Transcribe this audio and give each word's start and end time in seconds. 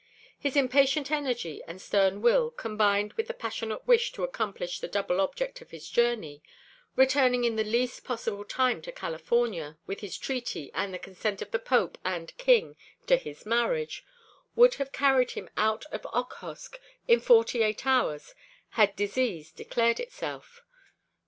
His 0.39 0.55
impatient 0.55 1.11
energy 1.11 1.61
and 1.67 1.79
stern 1.79 2.23
will, 2.23 2.49
combined 2.49 3.13
with 3.13 3.27
the 3.27 3.35
passionate 3.35 3.85
wish 3.85 4.11
to 4.13 4.23
accomplish 4.23 4.79
the 4.79 4.87
double 4.87 5.21
object 5.21 5.61
of 5.61 5.69
his 5.69 5.87
journey, 5.87 6.41
returning 6.95 7.43
in 7.43 7.55
the 7.55 7.63
least 7.63 8.03
possible 8.03 8.43
time 8.43 8.81
to 8.81 8.91
California 8.91 9.77
with 9.85 9.99
his 9.99 10.17
treaty 10.17 10.71
and 10.73 10.91
the 10.91 10.97
consent 10.97 11.39
of 11.43 11.51
the 11.51 11.59
Pope 11.59 11.99
and 12.03 12.35
King 12.37 12.75
to 13.05 13.15
his 13.15 13.45
marriage, 13.45 14.03
would 14.55 14.73
have 14.81 14.91
carried 14.91 15.29
him 15.37 15.51
out 15.55 15.85
of 15.91 16.07
Okhotsk 16.11 16.79
in 17.07 17.19
forty 17.19 17.61
eight 17.61 17.85
hours 17.85 18.33
had 18.69 18.95
disease 18.95 19.51
declared 19.51 19.99
itself. 19.99 20.63